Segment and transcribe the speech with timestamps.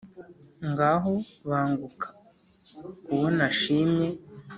[0.69, 1.13] ngaho
[1.49, 2.07] banguka
[3.13, 4.07] uwo nashimye